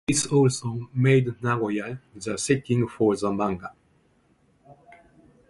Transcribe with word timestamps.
This 0.07 0.25
also 0.25 0.89
made 0.95 1.43
Nagoya 1.43 2.01
the 2.15 2.35
setting 2.35 2.87
for 2.87 3.15
the 3.15 3.31
manga. 3.31 3.71